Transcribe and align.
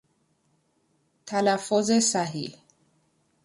تلفظ 1.25 1.91
صحیح 1.91 2.55